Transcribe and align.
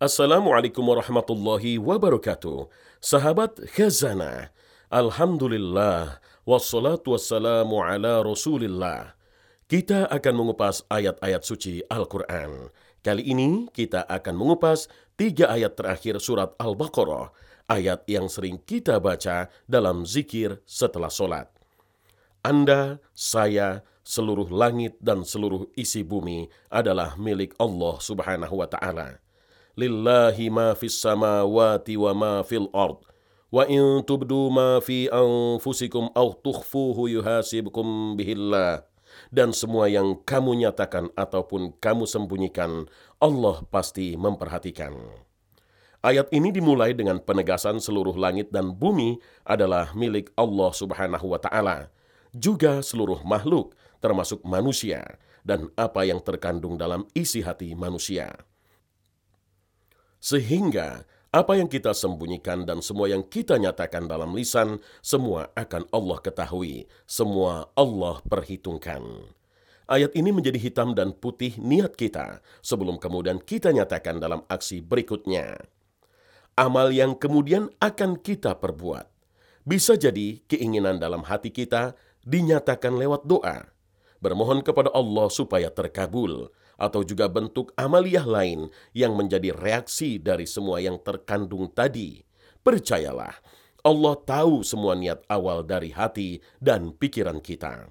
Assalamualaikum 0.00 0.80
warahmatullahi 0.80 1.76
wabarakatuh. 1.76 2.72
Sahabat 3.04 3.60
Khazanah, 3.76 4.48
Alhamdulillah, 4.88 6.24
wassalatu 6.48 7.12
wassalamu 7.12 7.84
ala 7.84 8.24
rasulillah. 8.24 9.12
Kita 9.68 10.08
akan 10.08 10.34
mengupas 10.40 10.88
ayat-ayat 10.88 11.44
suci 11.44 11.84
Al-Quran. 11.92 12.72
Kali 13.04 13.28
ini 13.28 13.68
kita 13.76 14.08
akan 14.08 14.40
mengupas 14.40 14.88
tiga 15.20 15.52
ayat 15.52 15.76
terakhir 15.76 16.16
surat 16.16 16.56
Al-Baqarah, 16.56 17.36
ayat 17.68 18.00
yang 18.08 18.32
sering 18.32 18.56
kita 18.56 18.96
baca 19.04 19.52
dalam 19.68 20.08
zikir 20.08 20.64
setelah 20.64 21.12
solat. 21.12 21.52
Anda, 22.40 23.04
saya, 23.12 23.84
seluruh 24.00 24.48
langit 24.48 24.96
dan 24.96 25.28
seluruh 25.28 25.68
isi 25.76 26.00
bumi 26.00 26.48
adalah 26.72 27.20
milik 27.20 27.52
Allah 27.60 28.00
subhanahu 28.00 28.64
wa 28.64 28.64
ta'ala 28.64 29.20
lillahi 29.80 30.52
ma 30.52 30.76
fis 30.76 31.00
samawati 31.00 31.96
wa 31.96 32.12
ma 32.12 32.32
fil 32.44 32.68
ard. 32.76 33.00
Wa 33.48 33.64
in 33.64 34.04
tubdu 34.04 34.52
ma 34.52 34.78
fi 34.84 35.08
anfusikum 35.08 36.12
aw 36.12 36.36
tukhfuhu 36.36 37.08
yuhasibkum 37.08 38.20
bihillah. 38.20 38.84
Dan 39.32 39.50
semua 39.56 39.90
yang 39.90 40.20
kamu 40.22 40.68
nyatakan 40.68 41.10
ataupun 41.18 41.74
kamu 41.82 42.06
sembunyikan 42.06 42.86
Allah 43.18 43.64
pasti 43.72 44.14
memperhatikan. 44.14 44.94
Ayat 46.00 46.32
ini 46.32 46.48
dimulai 46.48 46.96
dengan 46.96 47.20
penegasan 47.20 47.76
seluruh 47.76 48.16
langit 48.16 48.48
dan 48.48 48.72
bumi 48.72 49.20
adalah 49.44 49.92
milik 49.92 50.32
Allah 50.32 50.72
Subhanahu 50.72 51.26
wa 51.28 51.36
taala, 51.36 51.92
juga 52.32 52.80
seluruh 52.80 53.20
makhluk 53.20 53.76
termasuk 54.00 54.40
manusia 54.40 55.20
dan 55.44 55.68
apa 55.76 56.08
yang 56.08 56.24
terkandung 56.24 56.80
dalam 56.80 57.04
isi 57.12 57.44
hati 57.44 57.76
manusia. 57.76 58.32
Sehingga 60.20 61.08
apa 61.32 61.56
yang 61.56 61.70
kita 61.70 61.96
sembunyikan 61.96 62.68
dan 62.68 62.84
semua 62.84 63.08
yang 63.08 63.24
kita 63.24 63.56
nyatakan 63.56 64.04
dalam 64.04 64.36
lisan, 64.36 64.84
semua 65.00 65.48
akan 65.56 65.88
Allah 65.88 66.18
ketahui, 66.20 66.84
semua 67.08 67.72
Allah 67.72 68.20
perhitungkan. 68.28 69.00
Ayat 69.90 70.14
ini 70.14 70.30
menjadi 70.30 70.60
hitam 70.60 70.94
dan 70.94 71.10
putih 71.10 71.58
niat 71.58 71.98
kita 71.98 72.44
sebelum 72.62 73.00
kemudian 73.00 73.42
kita 73.42 73.74
nyatakan 73.74 74.22
dalam 74.22 74.46
aksi 74.46 74.84
berikutnya. 74.84 75.58
Amal 76.54 76.92
yang 76.94 77.16
kemudian 77.16 77.72
akan 77.82 78.20
kita 78.20 78.60
perbuat. 78.60 79.08
Bisa 79.64 79.96
jadi 79.96 80.44
keinginan 80.46 81.00
dalam 81.02 81.24
hati 81.26 81.50
kita 81.50 81.98
dinyatakan 82.22 82.98
lewat 83.00 83.26
doa. 83.26 83.70
Bermohon 84.20 84.60
kepada 84.60 84.92
Allah 84.92 85.32
supaya 85.32 85.72
terkabul 85.72 86.52
atau 86.80 87.00
juga 87.04 87.28
bentuk 87.28 87.72
amaliyah 87.76 88.24
lain 88.24 88.68
yang 88.92 89.16
menjadi 89.16 89.52
reaksi 89.52 90.16
dari 90.20 90.44
semua 90.44 90.80
yang 90.80 91.00
terkandung 91.00 91.68
tadi. 91.72 92.24
Percayalah, 92.60 93.32
Allah 93.80 94.14
tahu 94.20 94.60
semua 94.60 94.92
niat 94.92 95.24
awal 95.28 95.64
dari 95.64 95.92
hati 95.92 96.44
dan 96.60 96.92
pikiran 96.92 97.40
kita. 97.40 97.88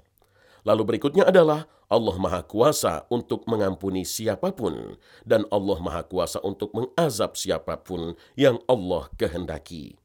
Lalu 0.62 0.96
berikutnya 0.96 1.26
adalah 1.26 1.66
Allah 1.90 2.18
Maha 2.22 2.46
Kuasa 2.46 3.10
untuk 3.10 3.50
mengampuni 3.50 4.06
siapa 4.06 4.54
pun, 4.54 5.02
dan 5.26 5.50
Allah 5.50 5.82
Maha 5.82 6.06
Kuasa 6.06 6.38
untuk 6.46 6.70
mengazab 6.78 7.34
siapa 7.34 7.82
pun 7.82 8.14
yang 8.38 8.62
Allah 8.70 9.10
kehendaki. 9.18 9.98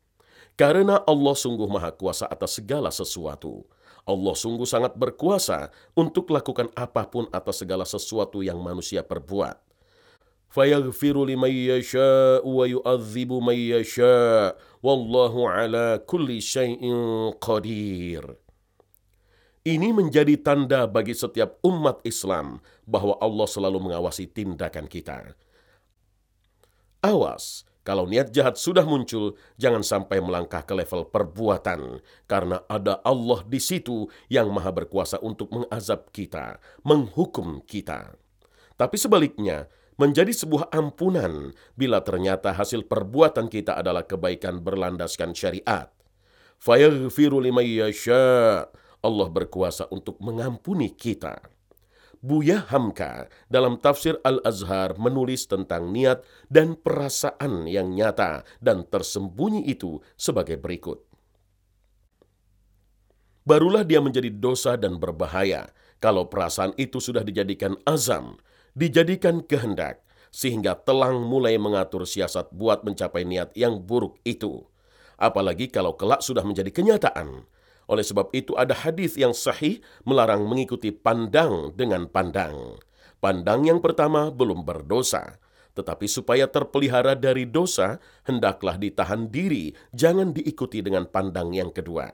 Karena 0.57 1.05
Allah 1.05 1.35
sungguh 1.37 1.69
Maha 1.69 1.93
Kuasa 1.93 2.25
atas 2.25 2.57
segala 2.57 2.89
sesuatu, 2.89 3.69
Allah 4.05 4.37
sungguh 4.37 4.69
sangat 4.69 4.93
berkuasa 5.01 5.73
untuk 5.97 6.29
lakukan 6.29 6.69
apa 6.77 7.09
pun 7.09 7.25
atas 7.33 7.65
segala 7.65 7.89
sesuatu 7.89 8.45
yang 8.45 8.61
manusia 8.61 9.01
perbuat. 9.01 9.57
Wa 10.55 10.69
yu'adzibu 12.69 13.37
man 13.43 13.57
yasha' 13.57 14.55
wallahu 14.85 15.51
ala 15.51 15.99
kulli 16.05 16.39
syai'in 16.39 17.33
qadir. 17.41 18.23
Ini 19.65 19.97
menjadi 19.97 20.37
tanda 20.37 20.85
bagi 20.85 21.17
setiap 21.17 21.57
umat 21.65 22.05
Islam 22.05 22.61
bahwa 22.85 23.17
Allah 23.17 23.49
selalu 23.49 23.89
mengawasi 23.89 24.29
tindakan 24.29 24.85
kita. 24.85 25.33
Awas, 27.01 27.65
kalau 27.85 28.09
niat 28.09 28.33
jahat 28.33 28.57
sudah 28.57 28.89
muncul, 28.89 29.37
jangan 29.61 29.85
sampai 29.85 30.25
melangkah 30.25 30.65
ke 30.65 30.73
level 30.73 31.05
perbuatan, 31.05 32.01
karena 32.25 32.65
ada 32.65 33.05
Allah 33.05 33.45
di 33.45 33.61
situ 33.61 34.09
yang 34.33 34.49
Maha 34.49 34.73
Berkuasa 34.73 35.21
untuk 35.21 35.53
mengazab 35.53 36.09
kita, 36.09 36.57
menghukum 36.81 37.61
kita. 37.61 38.17
Tapi 38.81 38.97
sebaliknya, 38.97 39.69
menjadi 40.01 40.33
sebuah 40.33 40.73
ampunan 40.73 41.53
bila 41.77 42.01
ternyata 42.01 42.57
hasil 42.57 42.89
perbuatan 42.89 43.53
kita 43.53 43.77
adalah 43.77 44.09
kebaikan 44.09 44.65
berlandaskan 44.65 45.37
syariat. 45.37 45.93
Fayaghfiru 46.57 47.37
liman 47.37 47.69
yasha. 47.69 48.65
Allah 49.05 49.29
berkuasa 49.29 49.93
untuk 49.93 50.17
mengampuni 50.25 50.89
kita. 50.89 51.54
Buya 52.25 52.65
Hamka 52.73 53.29
dalam 53.53 53.77
tafsir 53.77 54.17
Al-Azhar 54.25 54.97
menulis 54.97 55.45
tentang 55.45 55.93
niat 55.93 56.25
dan 56.49 56.73
perasaan 56.73 57.69
yang 57.69 57.93
nyata 57.93 58.49
dan 58.65 58.89
tersembunyi 58.89 59.69
itu 59.69 60.01
sebagai 60.17 60.57
berikut. 60.57 61.05
Barulah 63.45 63.85
dia 63.85 64.01
menjadi 64.01 64.33
dosa 64.33 64.81
dan 64.81 64.97
berbahaya 64.97 65.69
kalau 66.01 66.25
perasaan 66.33 66.73
itu 66.81 66.97
sudah 66.97 67.21
dijadikan 67.21 67.77
azam, 67.85 68.41
dijadikan 68.73 69.45
kehendak, 69.45 70.01
sehingga 70.33 70.81
telang 70.81 71.29
mulai 71.29 71.61
mengatur 71.61 72.09
siasat 72.09 72.49
buat 72.57 72.89
mencapai 72.89 73.29
niat 73.29 73.53
yang 73.53 73.85
buruk 73.85 74.17
itu. 74.25 74.65
Apalagi 75.21 75.69
kalau 75.69 75.93
kelak 75.93 76.25
sudah 76.25 76.41
menjadi 76.41 76.73
kenyataan, 76.73 77.45
oleh 77.89 78.05
sebab 78.05 78.33
itu 78.33 78.57
ada 78.57 78.73
hadis 78.73 79.17
yang 79.21 79.37
sahih 79.37 79.85
melarang 80.09 80.45
mengikuti 80.49 80.89
pandang 80.93 81.73
dengan 81.77 82.09
pandang. 82.09 82.81
Pandang 83.21 83.65
yang 83.65 83.81
pertama 83.81 84.29
belum 84.29 84.65
berdosa, 84.69 85.41
tetapi 85.75 86.07
supaya 86.07 86.47
terpelihara 86.47 87.17
dari 87.17 87.49
dosa, 87.49 87.99
hendaklah 88.29 88.77
ditahan 88.77 89.29
diri, 89.29 89.73
jangan 89.91 90.31
diikuti 90.31 90.85
dengan 90.85 91.09
pandang 91.09 91.51
yang 91.57 91.73
kedua. 91.73 92.09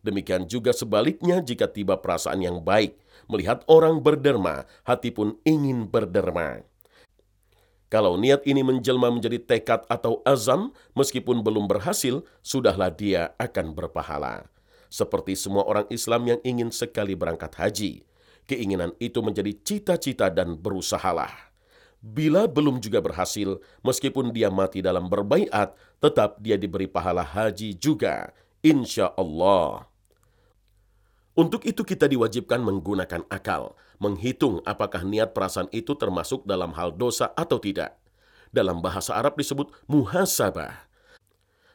Demikian 0.00 0.48
juga 0.48 0.72
sebaliknya 0.72 1.44
jika 1.44 1.68
tiba 1.68 2.00
perasaan 2.00 2.40
yang 2.40 2.64
baik, 2.64 2.96
melihat 3.28 3.62
orang 3.68 4.00
berderma, 4.00 4.64
hati 4.82 5.12
pun 5.12 5.36
ingin 5.44 5.86
berderma. 5.86 6.64
Kalau 7.90 8.14
niat 8.14 8.46
ini 8.46 8.62
menjelma 8.62 9.10
menjadi 9.10 9.42
tekad 9.42 9.82
atau 9.90 10.22
azam, 10.22 10.70
meskipun 10.94 11.42
belum 11.42 11.66
berhasil, 11.66 12.22
sudahlah 12.38 12.94
dia 12.94 13.34
akan 13.34 13.74
berpahala 13.74 14.46
seperti 14.90 15.38
semua 15.38 15.62
orang 15.64 15.86
Islam 15.88 16.26
yang 16.26 16.40
ingin 16.42 16.74
sekali 16.74 17.14
berangkat 17.14 17.54
haji. 17.56 18.02
Keinginan 18.50 18.90
itu 18.98 19.22
menjadi 19.22 19.54
cita-cita 19.62 20.26
dan 20.28 20.58
berusahalah. 20.58 21.30
Bila 22.02 22.50
belum 22.50 22.82
juga 22.82 22.98
berhasil, 22.98 23.62
meskipun 23.86 24.34
dia 24.34 24.50
mati 24.50 24.82
dalam 24.82 25.06
berbaiat, 25.06 25.78
tetap 26.02 26.42
dia 26.42 26.58
diberi 26.58 26.90
pahala 26.90 27.22
haji 27.22 27.78
juga. 27.78 28.34
Insya 28.60 29.14
Allah. 29.14 29.86
Untuk 31.38 31.62
itu 31.62 31.86
kita 31.86 32.10
diwajibkan 32.10 32.58
menggunakan 32.58 33.22
akal, 33.30 33.78
menghitung 34.02 34.58
apakah 34.66 35.06
niat 35.06 35.30
perasaan 35.30 35.70
itu 35.70 35.94
termasuk 35.94 36.42
dalam 36.42 36.74
hal 36.74 36.90
dosa 36.90 37.30
atau 37.38 37.62
tidak. 37.62 37.94
Dalam 38.50 38.82
bahasa 38.82 39.14
Arab 39.14 39.38
disebut 39.38 39.70
muhasabah 39.86 40.89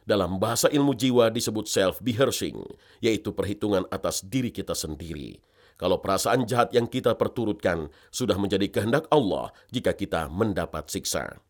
dalam 0.05 0.37
bahasa 0.37 0.69
ilmu 0.69 0.93
jiwa 0.93 1.33
disebut 1.33 1.65
self-behearsing, 1.65 2.61
yaitu 3.01 3.33
perhitungan 3.33 3.83
atas 3.89 4.21
diri 4.21 4.53
kita 4.53 4.77
sendiri. 4.77 5.41
Kalau 5.75 5.99
perasaan 5.99 6.47
jahat 6.47 6.71
yang 6.71 6.87
kita 6.87 7.19
perturutkan 7.19 7.91
sudah 8.07 8.39
menjadi 8.39 8.71
kehendak 8.71 9.11
Allah 9.11 9.51
jika 9.75 9.91
kita 9.91 10.31
mendapat 10.31 10.87
siksa. 10.87 11.43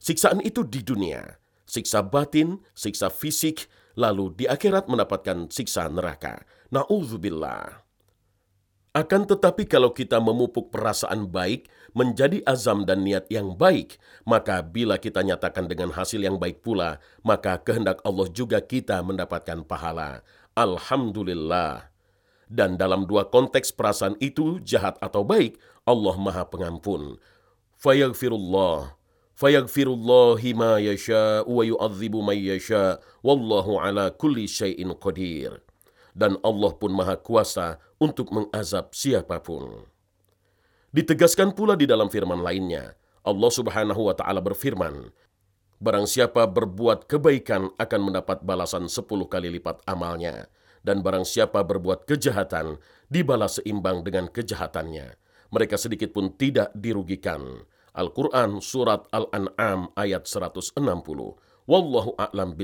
Siksaan 0.00 0.40
itu 0.40 0.64
di 0.64 0.80
dunia, 0.80 1.36
siksa 1.68 2.00
batin, 2.00 2.64
siksa 2.72 3.12
fisik, 3.12 3.68
lalu 4.00 4.32
di 4.32 4.44
akhirat 4.48 4.88
mendapatkan 4.88 5.52
siksa 5.52 5.92
neraka. 5.92 6.40
Na'udzubillah. 6.72 7.85
Akan 8.96 9.28
tetapi 9.28 9.68
kalau 9.68 9.92
kita 9.92 10.16
memupuk 10.24 10.72
perasaan 10.72 11.28
baik 11.28 11.68
menjadi 11.92 12.40
azam 12.48 12.88
dan 12.88 13.04
niat 13.04 13.28
yang 13.28 13.52
baik, 13.52 14.00
maka 14.24 14.64
bila 14.64 14.96
kita 14.96 15.20
nyatakan 15.20 15.68
dengan 15.68 15.92
hasil 15.92 16.16
yang 16.16 16.40
baik 16.40 16.64
pula, 16.64 16.96
maka 17.20 17.60
kehendak 17.60 18.00
Allah 18.08 18.24
juga 18.32 18.56
kita 18.64 19.04
mendapatkan 19.04 19.68
pahala. 19.68 20.24
Alhamdulillah. 20.56 21.92
Dan 22.48 22.80
dalam 22.80 23.04
dua 23.04 23.28
konteks 23.28 23.76
perasaan 23.76 24.16
itu, 24.16 24.64
jahat 24.64 24.96
atau 25.04 25.28
baik, 25.28 25.60
Allah 25.84 26.16
maha 26.16 26.48
pengampun. 26.48 27.20
Fayaghfirullah. 27.76 28.96
Fayaghfirullahi 29.36 30.56
ma 30.56 30.80
yasha 30.80 31.44
wa 31.44 31.60
yu'adzibu 31.60 32.24
man 32.24 32.40
yasha. 32.40 32.96
Wallahu 33.20 33.76
ala 33.76 34.08
kulli 34.08 34.48
syai'in 34.48 34.96
qadir 34.96 35.65
dan 36.16 36.40
Allah 36.40 36.72
pun 36.72 36.96
maha 36.96 37.20
kuasa 37.20 37.76
untuk 38.00 38.32
mengazab 38.32 38.96
siapa 38.96 39.36
pun. 39.44 39.84
Ditegaskan 40.96 41.52
pula 41.52 41.76
di 41.76 41.84
dalam 41.84 42.08
firman 42.08 42.40
lainnya, 42.40 42.96
Allah 43.20 43.52
subhanahu 43.52 44.08
wa 44.08 44.16
ta'ala 44.16 44.40
berfirman, 44.40 45.12
Barang 45.76 46.08
siapa 46.08 46.48
berbuat 46.48 47.04
kebaikan 47.04 47.68
akan 47.76 48.00
mendapat 48.00 48.40
balasan 48.40 48.88
sepuluh 48.88 49.28
kali 49.28 49.52
lipat 49.60 49.84
amalnya. 49.84 50.48
Dan 50.80 51.04
barang 51.04 51.28
siapa 51.28 51.60
berbuat 51.60 52.08
kejahatan, 52.08 52.80
dibalas 53.12 53.60
seimbang 53.60 54.00
dengan 54.00 54.32
kejahatannya. 54.32 55.20
Mereka 55.52 55.76
sedikit 55.76 56.16
pun 56.16 56.32
tidak 56.32 56.72
dirugikan. 56.72 57.68
Al-Quran 57.92 58.64
Surat 58.64 59.04
Al-An'am 59.12 59.92
ayat 59.98 60.24
160. 60.24 60.80
Wallahu 61.68 62.10
a'lam. 62.16 62.56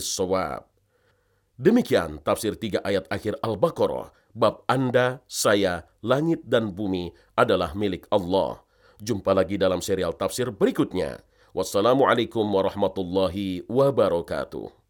Demikian 1.62 2.18
tafsir 2.26 2.58
tiga 2.58 2.82
ayat 2.82 3.06
akhir 3.06 3.38
Al-Baqarah. 3.38 4.10
Bab 4.34 4.66
Anda, 4.66 5.22
saya, 5.30 5.86
langit 6.02 6.42
dan 6.42 6.74
bumi 6.74 7.14
adalah 7.38 7.70
milik 7.78 8.10
Allah. 8.10 8.66
Jumpa 8.98 9.30
lagi 9.30 9.62
dalam 9.62 9.78
serial 9.78 10.10
tafsir 10.18 10.50
berikutnya. 10.50 11.22
Wassalamualaikum 11.54 12.42
warahmatullahi 12.42 13.62
wabarakatuh. 13.70 14.81